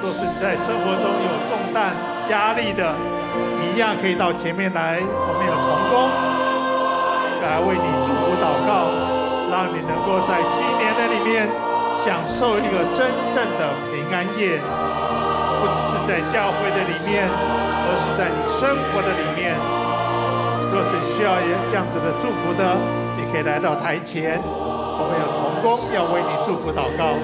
[0.00, 1.90] 若是你在生活中有重担、
[2.30, 2.94] 压力的，
[3.58, 6.06] 你一样可以到前面来，我们有同工
[7.42, 8.86] 来为你祝福祷告，
[9.50, 11.50] 让你能够在今年的里面
[11.98, 14.62] 享受一个真正的平安夜，
[15.58, 19.58] 不只是在教会的里面，而是在你生活的里面。
[20.70, 21.34] 若是需要
[21.66, 22.76] 这样子的祝福的，
[23.16, 27.18] 你可以来到台前，我们有同工要为你祝福祷告。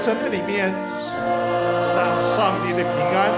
[0.00, 0.72] 神的里面，
[1.94, 2.00] 让
[2.34, 3.30] 上帝的平安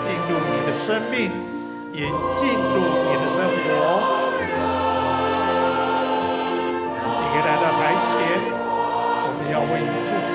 [0.00, 1.30] 进入你的生命，
[1.92, 2.74] 也进入
[3.04, 3.60] 你的生活。
[7.04, 8.16] 你可以来到台前，
[9.26, 10.32] 我们要为你祝福，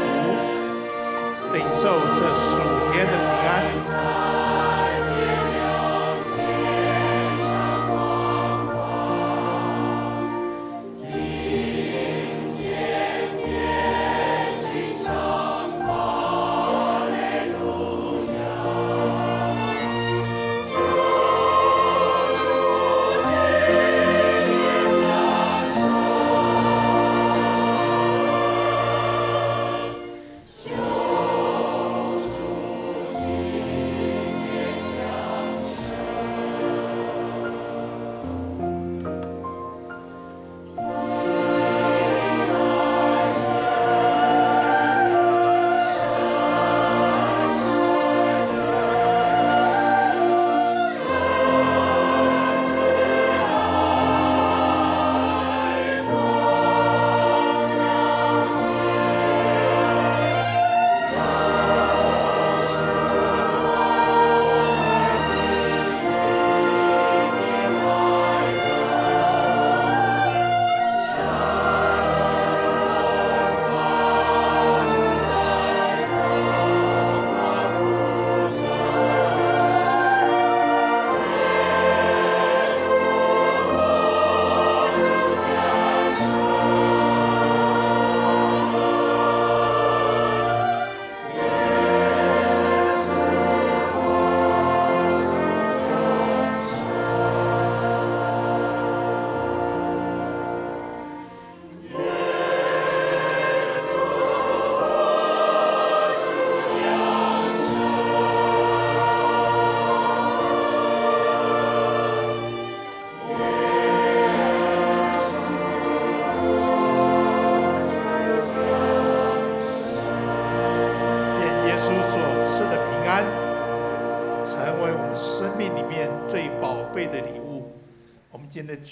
[1.51, 1.81] 领受
[2.13, 2.53] 这属
[2.93, 4.34] 天的平安。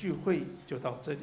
[0.04, 1.20] 聚会就到这里，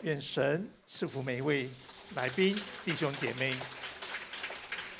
[0.00, 1.68] 愿神赐福每一位
[2.14, 3.54] 来宾弟兄姐妹。